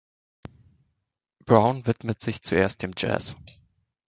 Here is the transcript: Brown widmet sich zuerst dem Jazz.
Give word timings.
Brown 1.45 1.85
widmet 1.85 2.21
sich 2.21 2.41
zuerst 2.41 2.81
dem 2.81 2.93
Jazz. 2.97 3.35